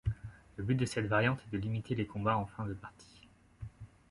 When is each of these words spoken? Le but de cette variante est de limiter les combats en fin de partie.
Le 0.55 0.63
but 0.63 0.73
de 0.73 0.85
cette 0.87 1.05
variante 1.05 1.39
est 1.43 1.55
de 1.55 1.61
limiter 1.61 1.93
les 1.93 2.07
combats 2.07 2.35
en 2.39 2.47
fin 2.47 2.65
de 2.65 2.73
partie. 2.73 3.21